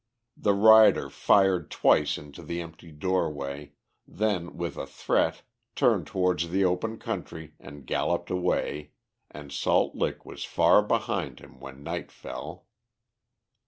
[0.35, 3.73] The rider fired twice into the empty doorway,
[4.07, 5.43] then, with a threat,
[5.75, 8.93] turned towards the open country and galloped away,
[9.29, 12.65] and Salt Lick was far behind him when night fell.